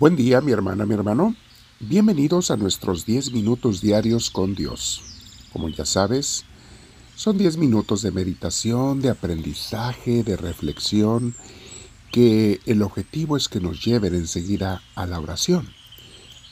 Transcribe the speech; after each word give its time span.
Buen 0.00 0.14
día, 0.14 0.40
mi 0.40 0.52
hermana, 0.52 0.86
mi 0.86 0.94
hermano. 0.94 1.34
Bienvenidos 1.80 2.52
a 2.52 2.56
nuestros 2.56 3.04
10 3.04 3.32
minutos 3.32 3.80
diarios 3.80 4.30
con 4.30 4.54
Dios. 4.54 5.02
Como 5.52 5.68
ya 5.70 5.84
sabes, 5.84 6.44
son 7.16 7.36
10 7.36 7.56
minutos 7.56 8.02
de 8.02 8.12
meditación, 8.12 9.00
de 9.00 9.10
aprendizaje, 9.10 10.22
de 10.22 10.36
reflexión, 10.36 11.34
que 12.12 12.60
el 12.64 12.82
objetivo 12.82 13.36
es 13.36 13.48
que 13.48 13.58
nos 13.58 13.84
lleven 13.84 14.14
enseguida 14.14 14.82
a 14.94 15.04
la 15.04 15.18
oración, 15.18 15.68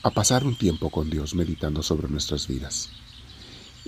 a 0.03 0.09
pasar 0.09 0.43
un 0.43 0.57
tiempo 0.57 0.89
con 0.89 1.09
Dios 1.09 1.33
meditando 1.33 1.83
sobre 1.83 2.09
nuestras 2.09 2.49
vidas. 2.49 2.89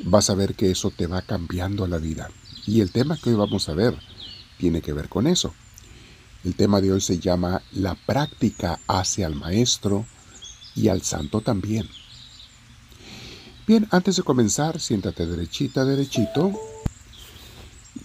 Vas 0.06 0.30
a 0.30 0.36
ver 0.36 0.56
que 0.56 0.72
eso 0.72 0.90
te 0.90 1.06
va 1.06 1.22
cambiando 1.22 1.86
la 1.86 1.98
vida. 1.98 2.30
Y 2.66 2.80
el 2.80 2.94
tema 2.94 3.18
que 3.18 3.32
hoy 3.32 3.36
vamos 3.36 3.68
a 3.68 3.74
ver 3.74 3.94
tiene 4.58 4.82
que 4.82 4.94
ver 4.94 5.10
con 5.10 5.28
eso. 5.28 5.54
El 6.44 6.56
tema 6.56 6.80
de 6.80 6.94
hoy 6.94 7.02
se 7.02 7.20
llama 7.20 7.62
La 7.74 7.96
práctica 7.96 8.80
hacia 8.88 9.28
al 9.28 9.36
maestro 9.36 10.06
y 10.74 10.88
al 10.88 11.02
santo 11.02 11.42
también. 11.42 11.90
Bien, 13.68 13.88
antes 13.92 14.16
de 14.16 14.24
comenzar, 14.24 14.80
siéntate 14.80 15.26
derechita, 15.26 15.84
derechito. 15.84 16.54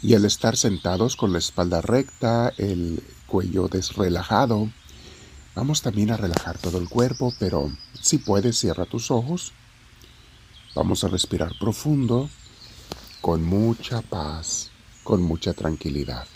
Y 0.03 0.15
al 0.15 0.25
estar 0.25 0.57
sentados 0.57 1.15
con 1.15 1.33
la 1.33 1.39
espalda 1.39 1.81
recta, 1.81 2.53
el 2.59 3.03
cuello 3.27 3.69
desrelajado, 3.69 4.69
vamos 5.55 5.83
también 5.83 6.11
a 6.11 6.17
relajar 6.17 6.59
todo 6.59 6.79
el 6.79 6.89
cuerpo, 6.89 7.33
pero 7.39 7.71
si 8.01 8.19
puedes, 8.19 8.59
cierra 8.59 8.85
tus 8.85 9.13
ojos. 9.13 9.53
Vamos 10.75 11.05
a 11.05 11.09
respirar 11.09 11.53
profundo, 11.61 12.29
con 13.21 13.45
mucha 13.45 14.03
paz, 14.03 14.71
con 15.05 15.23
mucha 15.23 15.55
tranquilidad. 15.55 16.27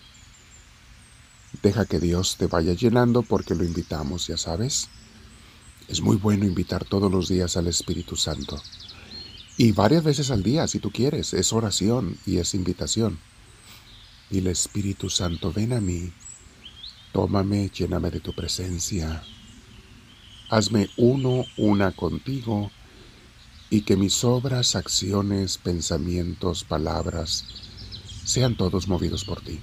Deja 1.63 1.87
que 1.87 1.99
Dios 1.99 2.37
te 2.37 2.47
vaya 2.47 2.75
llenando 2.75 3.23
porque 3.23 3.55
lo 3.55 3.65
invitamos, 3.65 4.27
ya 4.27 4.37
sabes. 4.37 4.89
Es 5.89 6.03
muy 6.03 6.17
bueno 6.17 6.45
invitar 6.45 6.85
todos 6.85 7.11
los 7.11 7.29
días 7.29 7.57
al 7.57 7.67
Espíritu 7.67 8.17
Santo. 8.17 8.61
Y 9.57 9.73
varias 9.73 10.05
veces 10.05 10.31
al 10.31 10.43
día, 10.43 10.69
si 10.69 10.79
tú 10.79 10.91
quieres. 10.91 11.33
Es 11.33 11.53
oración 11.53 12.17
y 12.27 12.37
es 12.37 12.55
invitación. 12.55 13.19
Y 14.31 14.39
el 14.39 14.49
Espíritu 14.49 15.09
Santo, 15.09 15.53
ven 15.53 15.73
a 15.73 15.81
mí. 15.81 16.13
Tómame, 17.13 17.71
lléname 17.71 18.11
de 18.11 18.21
tu 18.21 18.35
presencia. 18.35 19.23
Hazme 20.51 20.91
uno, 20.97 21.45
una 21.57 21.93
contigo. 21.93 22.71
Y 23.71 23.81
que 23.81 23.97
mis 23.97 24.23
obras, 24.23 24.77
acciones, 24.77 25.59
pensamientos, 25.59 26.65
palabras, 26.65 27.45
sean 28.25 28.57
todos 28.57 28.87
movidos 28.87 29.25
por 29.25 29.41
ti 29.41 29.59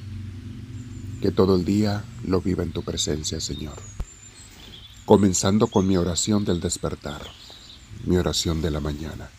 que 1.21 1.31
todo 1.31 1.55
el 1.55 1.65
día 1.65 2.03
lo 2.23 2.41
viva 2.41 2.63
en 2.63 2.71
tu 2.71 2.83
presencia, 2.83 3.39
Señor. 3.39 3.75
Comenzando 5.05 5.67
con 5.67 5.87
mi 5.87 5.97
oración 5.97 6.45
del 6.45 6.59
despertar, 6.59 7.21
mi 8.05 8.17
oración 8.17 8.61
de 8.61 8.71
la 8.71 8.79
mañana. 8.79 9.29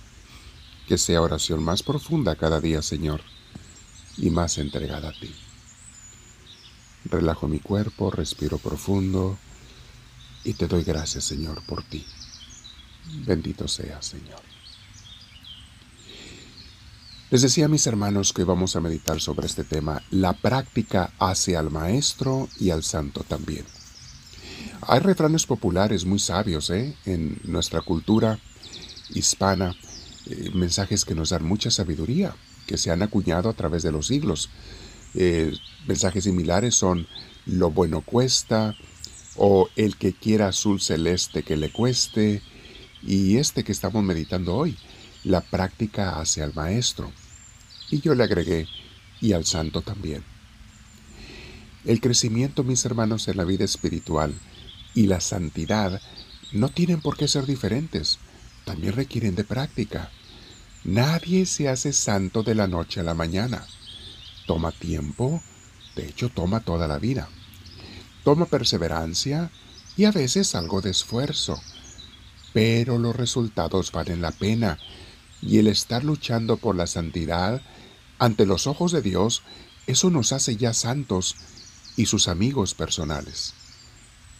Que 0.86 0.98
sea 0.98 1.20
oración 1.20 1.62
más 1.64 1.82
profunda 1.82 2.36
cada 2.36 2.60
día, 2.60 2.80
Señor, 2.82 3.22
y 4.16 4.30
más 4.30 4.58
entregada 4.58 5.08
a 5.08 5.12
ti. 5.12 5.34
Relajo 7.04 7.48
mi 7.48 7.60
cuerpo, 7.60 8.10
respiro 8.10 8.58
profundo 8.58 9.36
y 10.44 10.54
te 10.54 10.68
doy 10.68 10.84
gracias, 10.84 11.24
Señor, 11.24 11.62
por 11.66 11.82
ti. 11.82 12.04
Bendito 13.24 13.68
seas, 13.68 14.06
Señor. 14.06 14.40
Les 17.28 17.42
decía 17.42 17.64
a 17.64 17.68
mis 17.68 17.88
hermanos 17.88 18.32
que 18.32 18.44
vamos 18.44 18.76
a 18.76 18.80
meditar 18.80 19.20
sobre 19.20 19.46
este 19.46 19.64
tema, 19.64 20.00
la 20.12 20.32
práctica 20.32 21.12
hacia 21.18 21.58
al 21.58 21.72
maestro 21.72 22.48
y 22.60 22.70
al 22.70 22.84
santo 22.84 23.24
también. 23.26 23.64
Hay 24.82 25.00
refranes 25.00 25.44
populares 25.44 26.04
muy 26.04 26.20
sabios 26.20 26.70
¿eh? 26.70 26.94
en 27.04 27.40
nuestra 27.42 27.80
cultura 27.80 28.38
hispana, 29.10 29.74
eh, 30.26 30.50
mensajes 30.54 31.04
que 31.04 31.16
nos 31.16 31.30
dan 31.30 31.44
mucha 31.44 31.72
sabiduría, 31.72 32.32
que 32.64 32.78
se 32.78 32.92
han 32.92 33.02
acuñado 33.02 33.48
a 33.48 33.54
través 33.54 33.82
de 33.82 33.90
los 33.90 34.06
siglos. 34.06 34.48
Eh, 35.14 35.52
mensajes 35.88 36.22
similares 36.24 36.76
son 36.76 37.08
lo 37.44 37.72
bueno 37.72 38.02
cuesta, 38.02 38.76
o 39.34 39.68
el 39.74 39.96
que 39.96 40.12
quiera 40.12 40.48
azul 40.48 40.80
celeste 40.80 41.42
que 41.42 41.56
le 41.56 41.72
cueste, 41.72 42.40
y 43.02 43.38
este 43.38 43.64
que 43.64 43.72
estamos 43.72 44.04
meditando 44.04 44.54
hoy, 44.54 44.76
la 45.26 45.40
práctica 45.40 46.20
hacia 46.20 46.44
el 46.44 46.54
Maestro. 46.54 47.10
Y 47.90 48.00
yo 48.00 48.14
le 48.14 48.24
agregué, 48.24 48.66
y 49.20 49.32
al 49.32 49.44
Santo 49.44 49.82
también. 49.82 50.24
El 51.84 52.00
crecimiento, 52.00 52.64
mis 52.64 52.84
hermanos, 52.84 53.28
en 53.28 53.36
la 53.36 53.44
vida 53.44 53.64
espiritual 53.64 54.34
y 54.94 55.06
la 55.06 55.20
santidad 55.20 56.00
no 56.52 56.68
tienen 56.68 57.00
por 57.00 57.16
qué 57.16 57.28
ser 57.28 57.46
diferentes, 57.46 58.18
también 58.64 58.94
requieren 58.94 59.36
de 59.36 59.44
práctica. 59.44 60.10
Nadie 60.82 61.46
se 61.46 61.68
hace 61.68 61.92
santo 61.92 62.42
de 62.42 62.54
la 62.54 62.66
noche 62.66 63.00
a 63.00 63.04
la 63.04 63.14
mañana. 63.14 63.64
Toma 64.46 64.72
tiempo, 64.72 65.42
de 65.94 66.08
hecho 66.08 66.28
toma 66.28 66.60
toda 66.60 66.88
la 66.88 66.98
vida. 66.98 67.28
Toma 68.24 68.46
perseverancia 68.46 69.50
y 69.96 70.04
a 70.04 70.10
veces 70.10 70.54
algo 70.54 70.80
de 70.80 70.90
esfuerzo. 70.90 71.60
Pero 72.52 72.98
los 72.98 73.14
resultados 73.14 73.92
valen 73.92 74.22
la 74.22 74.32
pena 74.32 74.78
y 75.42 75.58
el 75.58 75.66
estar 75.66 76.04
luchando 76.04 76.56
por 76.56 76.76
la 76.76 76.86
santidad 76.86 77.62
ante 78.18 78.46
los 78.46 78.66
ojos 78.66 78.92
de 78.92 79.02
Dios, 79.02 79.42
eso 79.86 80.10
nos 80.10 80.32
hace 80.32 80.56
ya 80.56 80.72
santos 80.72 81.36
y 81.96 82.06
sus 82.06 82.28
amigos 82.28 82.74
personales. 82.74 83.54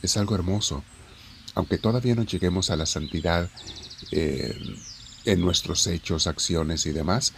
Es 0.03 0.17
algo 0.17 0.34
hermoso, 0.34 0.83
aunque 1.55 1.79
todavía 1.79 2.15
no 2.15 2.25
lleguemos 2.25 2.71
a 2.71 2.77
la 2.77 2.87
santidad 2.87 3.51
eh, 4.11 4.59
en 5.25 5.41
nuestros 5.41 5.87
hechos, 5.87 6.27
acciones 6.27 6.87
y 6.87 6.93
demás, 6.93 7.33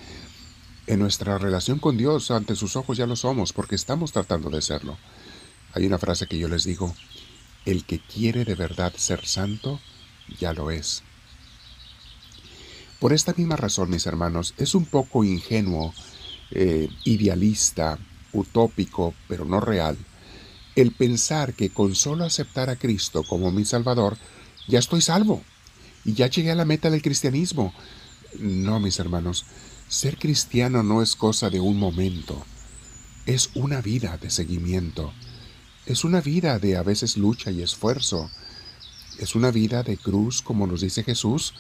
en 0.87 0.99
nuestra 0.99 1.39
relación 1.39 1.79
con 1.79 1.97
Dios 1.97 2.31
ante 2.31 2.57
sus 2.57 2.77
ojos 2.77 2.97
ya 2.97 3.07
lo 3.07 3.17
somos, 3.17 3.53
porque 3.53 3.75
estamos 3.75 4.13
tratando 4.13 4.51
de 4.51 4.63
serlo. 4.63 4.97
Hay 5.75 5.87
una 5.87 5.99
frase 5.99 6.27
que 6.27 6.39
yo 6.39 6.49
les 6.49 6.65
digo, 6.65 6.95
el 7.67 7.85
que 7.85 8.01
quiere 8.01 8.45
de 8.45 8.55
verdad 8.55 8.95
ser 8.97 9.27
santo, 9.27 9.81
ya 10.39 10.55
lo 10.55 10.71
es. 10.71 11.03
Por 12.99 13.13
esta 13.13 13.33
misma 13.37 13.57
razón, 13.57 13.91
mis 13.91 14.07
hermanos, 14.07 14.55
es 14.57 14.75
un 14.75 14.85
poco 14.85 15.23
ingenuo, 15.23 15.95
eh, 16.51 16.89
idealista, 17.05 17.99
utópico, 18.33 19.15
pero 19.29 19.45
no 19.45 19.61
real, 19.61 19.97
el 20.75 20.93
pensar 20.93 21.55
que 21.55 21.71
con 21.71 21.95
solo 21.95 22.25
aceptar 22.25 22.71
a 22.71 22.77
Cristo 22.77 23.23
como 23.23 23.51
mi 23.51 23.65
Salvador, 23.65 24.17
ya 24.67 24.79
estoy 24.79 25.01
salvo 25.01 25.43
y 26.05 26.15
ya 26.15 26.29
llegué 26.29 26.51
a 26.51 26.57
la 26.57 26.65
meta 26.65 26.91
del 26.91 27.03
cristianismo. 27.03 27.73
No, 28.39 28.81
mis 28.81 28.99
hermanos, 28.99 29.45
ser 29.89 30.19
cristiano 30.19 30.83
no 30.83 31.03
es 31.03 31.17
cosa 31.17 31.51
de 31.51 31.61
un 31.61 31.79
momento, 31.79 32.45
es 33.27 33.51
una 33.55 33.81
vida 33.81 34.19
de 34.19 34.31
seguimiento, 34.31 35.13
es 35.87 36.05
una 36.05 36.21
vida 36.21 36.59
de 36.59 36.77
a 36.77 36.83
veces 36.83 37.17
lucha 37.17 37.51
y 37.51 37.63
esfuerzo, 37.63 38.31
es 39.19 39.35
una 39.35 39.51
vida 39.51 39.83
de 39.83 39.97
cruz, 39.97 40.43
como 40.43 40.67
nos 40.67 40.81
dice 40.83 41.03
Jesús, 41.03 41.55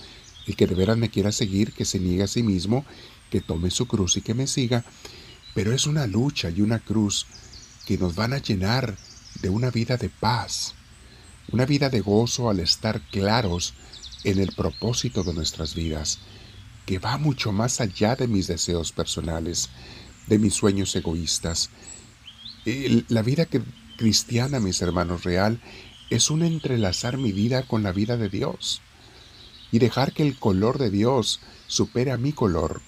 el 0.48 0.56
que 0.56 0.66
de 0.66 0.74
veras 0.74 0.96
me 0.96 1.10
quiera 1.10 1.30
seguir, 1.30 1.72
que 1.72 1.84
se 1.84 2.00
niegue 2.00 2.22
a 2.22 2.26
sí 2.26 2.42
mismo, 2.42 2.84
que 3.30 3.42
tome 3.42 3.70
su 3.70 3.86
cruz 3.86 4.16
y 4.16 4.22
que 4.22 4.32
me 4.32 4.46
siga. 4.46 4.82
Pero 5.54 5.74
es 5.74 5.86
una 5.86 6.06
lucha 6.06 6.48
y 6.48 6.62
una 6.62 6.78
cruz 6.78 7.26
que 7.86 7.98
nos 7.98 8.14
van 8.14 8.32
a 8.32 8.38
llenar 8.38 8.96
de 9.42 9.50
una 9.50 9.70
vida 9.70 9.98
de 9.98 10.08
paz, 10.08 10.74
una 11.52 11.66
vida 11.66 11.90
de 11.90 12.00
gozo 12.00 12.48
al 12.48 12.60
estar 12.60 13.02
claros 13.10 13.74
en 14.24 14.38
el 14.38 14.52
propósito 14.52 15.22
de 15.22 15.34
nuestras 15.34 15.74
vidas, 15.74 16.18
que 16.86 16.98
va 16.98 17.18
mucho 17.18 17.52
más 17.52 17.82
allá 17.82 18.16
de 18.16 18.26
mis 18.26 18.46
deseos 18.46 18.92
personales, 18.92 19.68
de 20.28 20.38
mis 20.38 20.54
sueños 20.54 20.96
egoístas. 20.96 21.68
La 23.08 23.20
vida 23.22 23.46
cristiana, 23.98 24.60
mis 24.60 24.80
hermanos, 24.80 25.24
real, 25.24 25.60
es 26.08 26.30
un 26.30 26.42
entrelazar 26.42 27.18
mi 27.18 27.32
vida 27.32 27.64
con 27.64 27.82
la 27.82 27.92
vida 27.92 28.16
de 28.16 28.30
Dios 28.30 28.80
y 29.70 29.78
dejar 29.78 30.12
que 30.12 30.22
el 30.22 30.38
color 30.38 30.78
de 30.78 30.90
Dios 30.90 31.40
supere 31.66 32.10
a 32.12 32.16
mi 32.16 32.32
color 32.32 32.80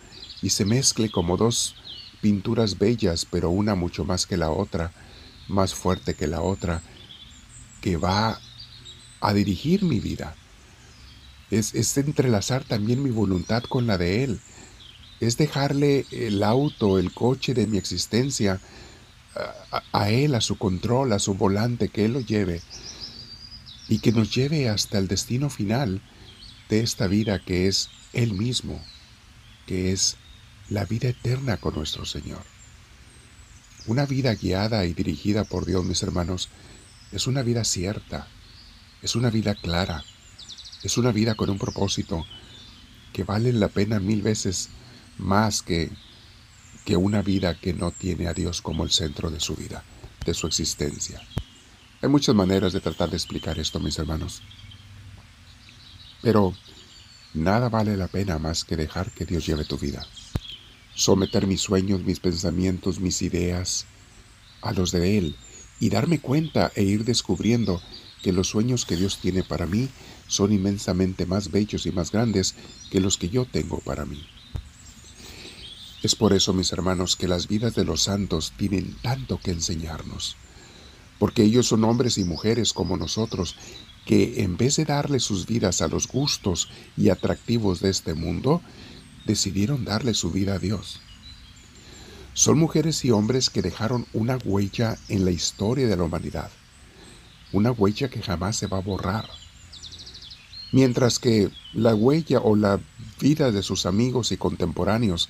y 0.42 0.50
se 0.50 0.64
mezcle 0.64 1.10
como 1.10 1.36
dos 1.36 1.76
pinturas 2.20 2.78
bellas, 2.78 3.26
pero 3.26 3.50
una 3.50 3.74
mucho 3.74 4.04
más 4.04 4.26
que 4.26 4.36
la 4.36 4.50
otra, 4.50 4.92
más 5.48 5.74
fuerte 5.74 6.14
que 6.14 6.26
la 6.26 6.42
otra, 6.42 6.82
que 7.80 7.96
va 7.96 8.40
a 9.20 9.32
dirigir 9.34 9.82
mi 9.84 10.00
vida. 10.00 10.34
Es, 11.50 11.74
es 11.74 11.96
entrelazar 11.98 12.64
también 12.64 13.02
mi 13.02 13.10
voluntad 13.10 13.62
con 13.64 13.86
la 13.86 13.98
de 13.98 14.24
Él. 14.24 14.40
Es 15.18 15.36
dejarle 15.36 16.06
el 16.10 16.42
auto, 16.42 16.98
el 16.98 17.12
coche 17.12 17.52
de 17.52 17.66
mi 17.66 17.76
existencia 17.76 18.60
a, 19.70 19.82
a 19.92 20.10
Él, 20.10 20.34
a 20.34 20.40
su 20.40 20.56
control, 20.56 21.12
a 21.12 21.18
su 21.18 21.34
volante, 21.34 21.88
que 21.88 22.06
Él 22.06 22.14
lo 22.14 22.20
lleve 22.20 22.62
y 23.88 23.98
que 23.98 24.12
nos 24.12 24.32
lleve 24.34 24.68
hasta 24.68 24.98
el 24.98 25.08
destino 25.08 25.50
final 25.50 26.00
de 26.70 26.80
esta 26.80 27.08
vida 27.08 27.40
que 27.40 27.66
es 27.66 27.90
Él 28.12 28.32
mismo, 28.32 28.80
que 29.66 29.92
es 29.92 30.16
la 30.68 30.84
vida 30.84 31.08
eterna 31.08 31.56
con 31.56 31.74
nuestro 31.74 32.06
Señor. 32.06 32.42
Una 33.86 34.06
vida 34.06 34.34
guiada 34.34 34.86
y 34.86 34.94
dirigida 34.94 35.44
por 35.44 35.66
Dios, 35.66 35.84
mis 35.84 36.02
hermanos, 36.02 36.48
es 37.12 37.26
una 37.26 37.42
vida 37.42 37.64
cierta, 37.64 38.26
Es 39.02 39.16
una 39.16 39.30
vida 39.30 39.54
clara, 39.54 40.04
es 40.82 40.98
una 40.98 41.10
vida 41.10 41.34
con 41.34 41.48
un 41.48 41.56
propósito 41.56 42.26
que 43.14 43.24
vale 43.24 43.50
la 43.50 43.68
pena 43.68 43.98
mil 43.98 44.20
veces 44.20 44.68
más 45.16 45.62
que, 45.62 45.90
que 46.84 46.98
una 46.98 47.22
vida 47.22 47.58
que 47.58 47.72
no 47.72 47.92
tiene 47.92 48.28
a 48.28 48.34
Dios 48.34 48.60
como 48.60 48.84
el 48.84 48.90
centro 48.90 49.30
de 49.30 49.40
su 49.40 49.56
vida, 49.56 49.82
de 50.26 50.34
su 50.34 50.46
existencia. 50.46 51.18
Hay 52.02 52.10
muchas 52.10 52.34
maneras 52.34 52.74
de 52.74 52.80
tratar 52.82 53.08
de 53.08 53.16
explicar 53.16 53.58
esto, 53.58 53.80
mis 53.80 53.98
hermanos. 53.98 54.42
Pero 56.22 56.54
nada 57.34 57.68
vale 57.68 57.96
la 57.96 58.08
pena 58.08 58.38
más 58.38 58.64
que 58.64 58.76
dejar 58.76 59.10
que 59.12 59.26
Dios 59.26 59.46
lleve 59.46 59.64
tu 59.64 59.78
vida. 59.78 60.06
Someter 60.94 61.46
mis 61.46 61.60
sueños, 61.60 62.02
mis 62.02 62.20
pensamientos, 62.20 63.00
mis 63.00 63.22
ideas 63.22 63.86
a 64.60 64.72
los 64.72 64.92
de 64.92 65.18
Él 65.18 65.36
y 65.78 65.88
darme 65.88 66.20
cuenta 66.20 66.70
e 66.74 66.82
ir 66.82 67.04
descubriendo 67.04 67.80
que 68.22 68.32
los 68.32 68.48
sueños 68.48 68.84
que 68.84 68.96
Dios 68.96 69.18
tiene 69.18 69.42
para 69.42 69.66
mí 69.66 69.88
son 70.28 70.52
inmensamente 70.52 71.26
más 71.26 71.50
bellos 71.50 71.86
y 71.86 71.92
más 71.92 72.12
grandes 72.12 72.54
que 72.90 73.00
los 73.00 73.16
que 73.16 73.30
yo 73.30 73.46
tengo 73.46 73.78
para 73.78 74.04
mí. 74.04 74.22
Es 76.02 76.14
por 76.14 76.32
eso, 76.32 76.52
mis 76.52 76.72
hermanos, 76.72 77.16
que 77.16 77.28
las 77.28 77.48
vidas 77.48 77.74
de 77.74 77.84
los 77.84 78.04
santos 78.04 78.52
tienen 78.56 78.96
tanto 79.02 79.38
que 79.38 79.50
enseñarnos, 79.50 80.36
porque 81.18 81.42
ellos 81.42 81.66
son 81.66 81.84
hombres 81.84 82.16
y 82.16 82.24
mujeres 82.24 82.72
como 82.72 82.96
nosotros, 82.96 83.56
que 84.06 84.42
en 84.42 84.56
vez 84.56 84.76
de 84.76 84.84
darle 84.84 85.20
sus 85.20 85.46
vidas 85.46 85.82
a 85.82 85.88
los 85.88 86.08
gustos 86.08 86.68
y 86.96 87.10
atractivos 87.10 87.80
de 87.80 87.90
este 87.90 88.14
mundo, 88.14 88.62
decidieron 89.24 89.84
darle 89.84 90.14
su 90.14 90.30
vida 90.30 90.54
a 90.54 90.58
Dios. 90.58 91.00
Son 92.32 92.58
mujeres 92.58 93.04
y 93.04 93.10
hombres 93.10 93.50
que 93.50 93.62
dejaron 93.62 94.06
una 94.12 94.38
huella 94.44 94.98
en 95.08 95.24
la 95.24 95.30
historia 95.30 95.86
de 95.86 95.96
la 95.96 96.04
humanidad 96.04 96.50
una 97.52 97.72
huella 97.72 98.08
que 98.08 98.22
jamás 98.22 98.56
se 98.56 98.66
va 98.66 98.78
a 98.78 98.82
borrar. 98.82 99.28
Mientras 100.72 101.18
que 101.18 101.50
la 101.72 101.94
huella 101.94 102.40
o 102.40 102.54
la 102.54 102.80
vida 103.20 103.50
de 103.50 103.62
sus 103.62 103.86
amigos 103.86 104.30
y 104.30 104.36
contemporáneos, 104.36 105.28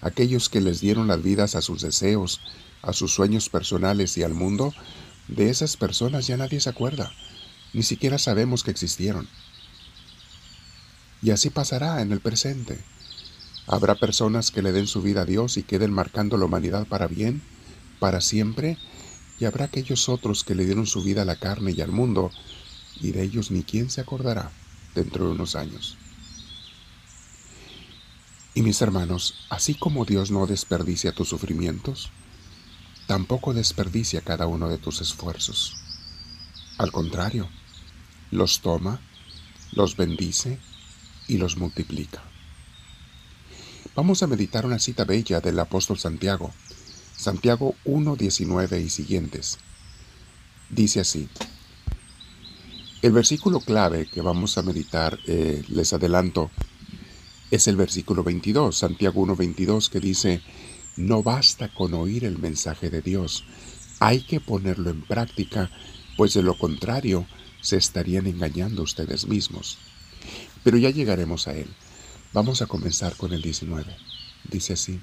aquellos 0.00 0.48
que 0.48 0.60
les 0.60 0.80
dieron 0.80 1.06
las 1.06 1.22
vidas 1.22 1.54
a 1.54 1.60
sus 1.60 1.82
deseos, 1.82 2.40
a 2.82 2.92
sus 2.92 3.14
sueños 3.14 3.48
personales 3.48 4.16
y 4.16 4.24
al 4.24 4.34
mundo, 4.34 4.74
de 5.28 5.50
esas 5.50 5.76
personas 5.76 6.26
ya 6.26 6.36
nadie 6.36 6.60
se 6.60 6.70
acuerda, 6.70 7.12
ni 7.72 7.82
siquiera 7.82 8.18
sabemos 8.18 8.62
que 8.62 8.70
existieron. 8.70 9.28
Y 11.22 11.30
así 11.30 11.50
pasará 11.50 12.00
en 12.02 12.12
el 12.12 12.20
presente. 12.20 12.78
Habrá 13.66 13.94
personas 13.94 14.50
que 14.50 14.62
le 14.62 14.72
den 14.72 14.86
su 14.86 15.02
vida 15.02 15.22
a 15.22 15.26
Dios 15.26 15.56
y 15.56 15.62
queden 15.62 15.92
marcando 15.92 16.36
la 16.36 16.46
humanidad 16.46 16.86
para 16.86 17.06
bien, 17.06 17.42
para 17.98 18.20
siempre, 18.20 18.78
y 19.38 19.44
habrá 19.44 19.66
aquellos 19.66 20.08
otros 20.08 20.44
que 20.44 20.54
le 20.54 20.64
dieron 20.64 20.86
su 20.86 21.02
vida 21.02 21.22
a 21.22 21.26
la 21.26 21.36
carne 21.36 21.72
y 21.72 21.80
al 21.80 21.92
mundo, 21.92 22.30
y 23.00 23.12
de 23.12 23.22
ellos 23.22 23.50
ni 23.50 23.62
quién 23.62 23.90
se 23.90 24.00
acordará 24.00 24.50
dentro 24.94 25.26
de 25.26 25.32
unos 25.32 25.54
años. 25.54 25.96
Y 28.54 28.62
mis 28.62 28.82
hermanos, 28.82 29.46
así 29.48 29.74
como 29.74 30.04
Dios 30.04 30.30
no 30.30 30.46
desperdicia 30.46 31.12
tus 31.12 31.28
sufrimientos, 31.28 32.10
tampoco 33.06 33.54
desperdicia 33.54 34.20
cada 34.22 34.46
uno 34.46 34.68
de 34.68 34.78
tus 34.78 35.00
esfuerzos. 35.00 35.76
Al 36.80 36.92
contrario, 36.92 37.46
los 38.30 38.60
toma, 38.60 39.02
los 39.72 39.98
bendice 39.98 40.58
y 41.28 41.36
los 41.36 41.58
multiplica. 41.58 42.22
Vamos 43.94 44.22
a 44.22 44.26
meditar 44.26 44.64
una 44.64 44.78
cita 44.78 45.04
bella 45.04 45.42
del 45.42 45.58
apóstol 45.58 45.98
Santiago, 45.98 46.54
Santiago 47.14 47.74
1, 47.84 48.16
19 48.16 48.80
y 48.80 48.88
siguientes. 48.88 49.58
Dice 50.70 51.00
así. 51.00 51.28
El 53.02 53.12
versículo 53.12 53.60
clave 53.60 54.06
que 54.06 54.22
vamos 54.22 54.56
a 54.56 54.62
meditar, 54.62 55.18
eh, 55.26 55.62
les 55.68 55.92
adelanto, 55.92 56.50
es 57.50 57.68
el 57.68 57.76
versículo 57.76 58.24
22, 58.24 58.74
Santiago 58.74 59.20
1, 59.20 59.36
22, 59.36 59.90
que 59.90 60.00
dice, 60.00 60.40
no 60.96 61.22
basta 61.22 61.68
con 61.68 61.92
oír 61.92 62.24
el 62.24 62.38
mensaje 62.38 62.88
de 62.88 63.02
Dios, 63.02 63.44
hay 63.98 64.22
que 64.22 64.40
ponerlo 64.40 64.88
en 64.88 65.02
práctica, 65.02 65.70
pues 66.16 66.34
de 66.34 66.42
lo 66.42 66.56
contrario 66.58 67.26
se 67.60 67.76
estarían 67.76 68.26
engañando 68.26 68.82
ustedes 68.82 69.26
mismos. 69.26 69.78
Pero 70.64 70.78
ya 70.78 70.90
llegaremos 70.90 71.48
a 71.48 71.54
él. 71.54 71.68
Vamos 72.32 72.62
a 72.62 72.66
comenzar 72.66 73.16
con 73.16 73.32
el 73.32 73.42
19. 73.42 73.96
Dice 74.50 74.74
así. 74.74 75.00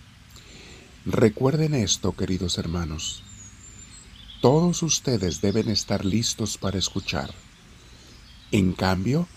Recuerden 1.05 1.73
esto, 1.73 2.13
queridos 2.13 2.57
hermanos. 2.57 3.23
Todos 4.41 4.83
ustedes 4.83 5.41
deben 5.41 5.69
estar 5.69 6.05
listos 6.05 6.57
para 6.57 6.77
escuchar. 6.77 7.33
En 8.51 8.73
cambio, 8.73 9.27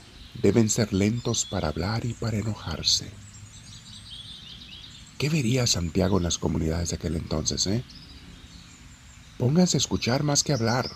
deben 0.43 0.69
ser 0.69 0.93
lentos 0.93 1.45
para 1.45 1.69
hablar 1.69 2.05
y 2.05 2.15
para 2.15 2.39
enojarse. 2.39 3.11
¿Qué 5.19 5.29
vería 5.29 5.67
Santiago 5.67 6.19
en 6.19 6.25
las 6.25 6.39
comunidades 6.39 6.91
de 6.91 6.97
aquel 6.97 7.17
entonces, 7.17 7.67
eh? 7.67 7.85
Pónganse 9.39 9.77
a 9.77 9.79
escuchar 9.79 10.23
más 10.23 10.43
que 10.45 10.53
hablar. 10.53 10.91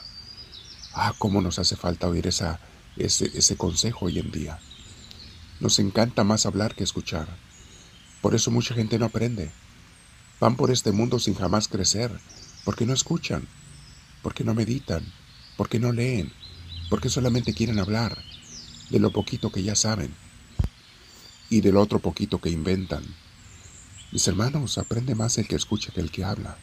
Ah, 0.95 1.13
cómo 1.19 1.41
nos 1.43 1.59
hace 1.59 1.75
falta 1.75 2.09
oír 2.09 2.29
ese, 2.29 2.57
ese 2.97 3.57
consejo 3.57 4.07
hoy 4.07 4.21
en 4.21 4.31
día. 4.31 4.61
Nos 5.59 5.81
encanta 5.81 6.23
más 6.23 6.47
hablar 6.47 6.77
que 6.77 6.85
escuchar. 6.85 7.27
Por 8.21 8.35
eso 8.35 8.51
mucha 8.51 8.75
gente 8.75 8.99
no 8.99 9.07
aprende. 9.07 9.51
Van 10.41 10.57
por 10.57 10.71
este 10.71 10.93
mundo 10.93 11.19
sin 11.19 11.35
jamás 11.35 11.67
crecer, 11.67 12.13
porque 12.65 12.87
no 12.87 12.93
escuchan, 12.93 13.49
porque 14.23 14.45
no 14.45 14.55
meditan, 14.55 15.05
porque 15.57 15.79
no 15.81 15.93
leen, 15.93 16.33
porque 16.91 17.09
solamente 17.09 17.55
quieren 17.55 17.81
hablar 17.81 18.17
de 18.91 18.99
lo 19.01 19.11
poquito 19.11 19.51
que 19.51 19.63
ya 19.63 19.75
saben 19.75 20.15
y 21.51 21.61
del 21.61 21.77
otro 21.77 21.99
poquito 21.99 22.41
que 22.41 22.51
inventan. 22.51 23.03
Mis 24.13 24.29
hermanos, 24.29 24.79
aprende 24.79 25.15
más 25.15 25.39
el 25.39 25.49
que 25.49 25.57
escucha 25.57 25.93
que 25.93 26.01
el 26.01 26.11
que 26.11 26.25
habla. 26.25 26.57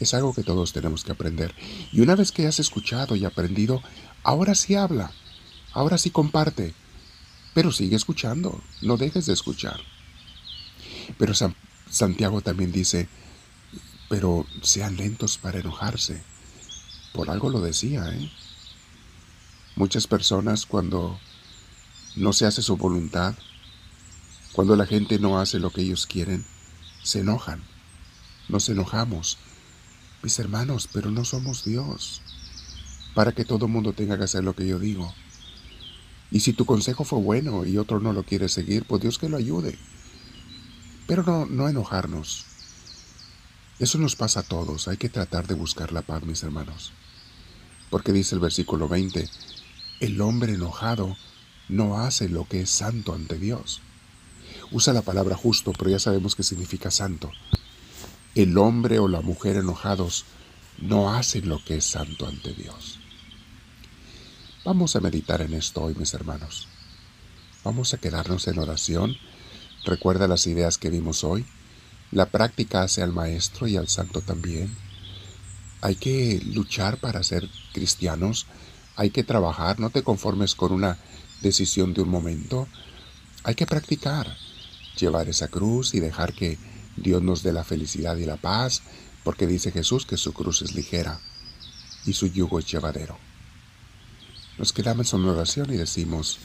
Es 0.00 0.14
algo 0.14 0.34
que 0.34 0.42
todos 0.42 0.72
tenemos 0.72 1.04
que 1.04 1.12
aprender. 1.12 1.54
Y 1.92 2.00
una 2.00 2.16
vez 2.16 2.32
que 2.32 2.46
has 2.46 2.60
escuchado 2.60 3.16
y 3.16 3.24
aprendido, 3.24 3.82
ahora 4.22 4.54
sí 4.54 4.74
habla, 4.74 5.12
ahora 5.72 5.98
sí 5.98 6.10
comparte, 6.10 6.74
pero 7.54 7.72
sigue 7.72 7.96
escuchando, 7.96 8.60
no 8.82 8.96
dejes 8.96 9.26
de 9.26 9.32
escuchar. 9.32 9.80
Pero 11.18 11.34
San 11.34 11.54
Santiago 11.88 12.40
también 12.40 12.72
dice, 12.72 13.08
pero 14.08 14.46
sean 14.62 14.96
lentos 14.96 15.38
para 15.38 15.60
enojarse. 15.60 16.22
Por 17.12 17.30
algo 17.30 17.50
lo 17.50 17.60
decía, 17.60 18.08
¿eh? 18.10 18.30
Muchas 19.76 20.06
personas 20.06 20.66
cuando 20.66 21.18
no 22.16 22.32
se 22.32 22.46
hace 22.46 22.62
su 22.62 22.76
voluntad, 22.76 23.34
cuando 24.52 24.76
la 24.76 24.86
gente 24.86 25.18
no 25.18 25.40
hace 25.40 25.58
lo 25.58 25.70
que 25.70 25.82
ellos 25.82 26.06
quieren, 26.06 26.44
se 27.02 27.20
enojan. 27.20 27.62
Nos 28.48 28.68
enojamos. 28.68 29.38
Mis 30.24 30.38
hermanos, 30.38 30.88
pero 30.90 31.10
no 31.10 31.22
somos 31.22 31.66
Dios 31.66 32.22
para 33.14 33.32
que 33.32 33.44
todo 33.44 33.68
mundo 33.68 33.92
tenga 33.92 34.16
que 34.16 34.24
hacer 34.24 34.42
lo 34.42 34.56
que 34.56 34.66
yo 34.66 34.78
digo. 34.78 35.12
Y 36.30 36.40
si 36.40 36.54
tu 36.54 36.64
consejo 36.64 37.04
fue 37.04 37.18
bueno 37.18 37.66
y 37.66 37.76
otro 37.76 38.00
no 38.00 38.14
lo 38.14 38.22
quiere 38.22 38.48
seguir, 38.48 38.86
pues 38.86 39.02
Dios 39.02 39.18
que 39.18 39.28
lo 39.28 39.36
ayude. 39.36 39.78
Pero 41.06 41.24
no, 41.24 41.44
no 41.44 41.68
enojarnos. 41.68 42.46
Eso 43.78 43.98
nos 43.98 44.16
pasa 44.16 44.40
a 44.40 44.44
todos. 44.44 44.88
Hay 44.88 44.96
que 44.96 45.10
tratar 45.10 45.46
de 45.46 45.52
buscar 45.56 45.92
la 45.92 46.00
paz, 46.00 46.22
mis 46.24 46.42
hermanos. 46.42 46.92
Porque 47.90 48.14
dice 48.14 48.34
el 48.34 48.40
versículo 48.40 48.88
20, 48.88 49.28
el 50.00 50.20
hombre 50.22 50.54
enojado 50.54 51.18
no 51.68 51.98
hace 51.98 52.30
lo 52.30 52.48
que 52.48 52.62
es 52.62 52.70
santo 52.70 53.12
ante 53.12 53.38
Dios. 53.38 53.82
Usa 54.70 54.94
la 54.94 55.02
palabra 55.02 55.36
justo, 55.36 55.74
pero 55.78 55.90
ya 55.90 55.98
sabemos 55.98 56.34
qué 56.34 56.42
significa 56.42 56.90
santo. 56.90 57.30
El 58.34 58.58
hombre 58.58 58.98
o 58.98 59.08
la 59.08 59.20
mujer 59.20 59.56
enojados 59.56 60.24
no 60.78 61.14
hacen 61.14 61.48
lo 61.48 61.64
que 61.64 61.76
es 61.76 61.84
santo 61.84 62.26
ante 62.26 62.52
Dios. 62.52 62.98
Vamos 64.64 64.96
a 64.96 65.00
meditar 65.00 65.40
en 65.40 65.54
esto 65.54 65.82
hoy, 65.82 65.94
mis 65.94 66.14
hermanos. 66.14 66.68
Vamos 67.62 67.94
a 67.94 67.98
quedarnos 67.98 68.48
en 68.48 68.58
oración 68.58 69.16
Recuerda 69.84 70.26
las 70.26 70.46
ideas 70.46 70.78
que 70.78 70.88
vimos 70.88 71.24
hoy. 71.24 71.44
La 72.10 72.26
práctica 72.26 72.82
hace 72.82 73.02
al 73.02 73.12
maestro 73.12 73.66
y 73.66 73.76
al 73.76 73.88
santo 73.88 74.22
también. 74.22 74.74
Hay 75.82 75.96
que 75.96 76.40
luchar 76.54 76.96
para 76.96 77.22
ser 77.22 77.48
cristianos. 77.74 78.46
Hay 78.96 79.10
que 79.10 79.24
trabajar. 79.24 79.78
No 79.78 79.90
te 79.90 80.02
conformes 80.02 80.54
con 80.54 80.72
una 80.72 80.98
decisión 81.42 81.92
de 81.92 82.00
un 82.00 82.08
momento. 82.08 82.66
Hay 83.42 83.54
que 83.54 83.66
practicar. 83.66 84.34
Llevar 84.98 85.28
esa 85.28 85.48
cruz 85.48 85.92
y 85.92 86.00
dejar 86.00 86.32
que 86.32 86.56
Dios 86.96 87.22
nos 87.22 87.42
dé 87.42 87.52
la 87.52 87.64
felicidad 87.64 88.16
y 88.16 88.24
la 88.24 88.36
paz, 88.36 88.82
porque 89.22 89.46
dice 89.46 89.72
Jesús 89.72 90.06
que 90.06 90.16
su 90.16 90.32
cruz 90.32 90.62
es 90.62 90.74
ligera 90.74 91.20
y 92.04 92.12
su 92.12 92.26
yugo 92.26 92.58
es 92.58 92.70
llevadero. 92.70 93.18
Nos 94.58 94.72
quedamos 94.72 95.12
en 95.12 95.24
oración 95.24 95.72
y 95.72 95.76
decimos, 95.76 96.38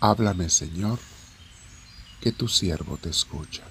háblame 0.00 0.50
Señor 0.50 0.98
que 2.20 2.32
tu 2.32 2.48
siervo 2.48 2.98
te 2.98 3.10
escucha. 3.10 3.62